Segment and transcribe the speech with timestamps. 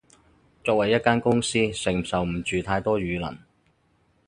[0.63, 3.37] 作為一間公司，承受唔住太多輿論